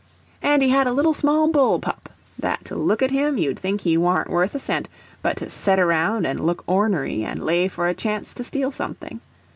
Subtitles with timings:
[0.41, 2.09] And he had a little small bull pup,
[2.39, 4.89] that to look at him you'd think he warn't worth a cent
[5.21, 9.21] but to set around and look ornery and lay for a chance to steal something.